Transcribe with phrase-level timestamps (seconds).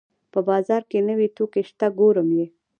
[0.31, 2.45] په بازار کې نوې توکي شته ګورم یې